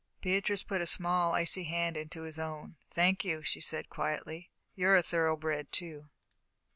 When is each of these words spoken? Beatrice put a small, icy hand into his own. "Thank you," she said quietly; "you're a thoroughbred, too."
Beatrice 0.19 0.63
put 0.63 0.81
a 0.81 0.87
small, 0.87 1.35
icy 1.35 1.63
hand 1.65 1.95
into 1.95 2.23
his 2.23 2.39
own. 2.39 2.75
"Thank 2.89 3.23
you," 3.23 3.43
she 3.43 3.61
said 3.61 3.87
quietly; 3.91 4.49
"you're 4.73 4.95
a 4.95 5.03
thoroughbred, 5.03 5.71
too." 5.71 6.09